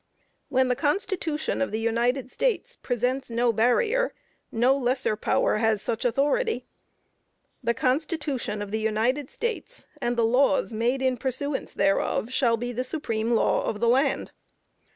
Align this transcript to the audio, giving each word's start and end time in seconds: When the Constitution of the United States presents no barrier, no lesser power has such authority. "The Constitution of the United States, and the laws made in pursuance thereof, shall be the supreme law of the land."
When 0.49 0.67
the 0.67 0.75
Constitution 0.75 1.61
of 1.61 1.69
the 1.69 1.79
United 1.79 2.31
States 2.31 2.75
presents 2.75 3.29
no 3.29 3.53
barrier, 3.53 4.15
no 4.51 4.75
lesser 4.75 5.15
power 5.15 5.57
has 5.57 5.79
such 5.79 6.05
authority. 6.05 6.65
"The 7.63 7.75
Constitution 7.75 8.63
of 8.63 8.71
the 8.71 8.79
United 8.81 9.29
States, 9.29 9.85
and 10.01 10.17
the 10.17 10.25
laws 10.25 10.73
made 10.73 11.03
in 11.03 11.17
pursuance 11.17 11.71
thereof, 11.71 12.31
shall 12.33 12.57
be 12.57 12.71
the 12.71 12.83
supreme 12.83 13.33
law 13.33 13.61
of 13.63 13.79
the 13.79 13.87
land." 13.87 14.31